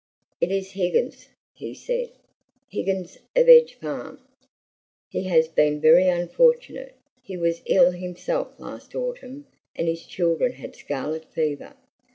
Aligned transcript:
"It 0.41 0.49
is 0.51 0.71
Higgins," 0.71 1.27
he 1.53 1.75
said; 1.75 2.09
"Higgins 2.71 3.17
of 3.35 3.47
Edge 3.47 3.75
Farm. 3.75 4.19
He 5.11 5.25
has 5.25 5.47
been 5.47 5.79
very 5.79 6.07
unfortunate. 6.07 6.95
He 7.21 7.37
was 7.37 7.61
ill 7.67 7.91
himself 7.91 8.59
last 8.59 8.95
autumn, 8.95 9.45
and 9.75 9.87
his 9.87 10.03
children 10.07 10.53
had 10.53 10.75
scarlet 10.75 11.25
fever. 11.25 11.75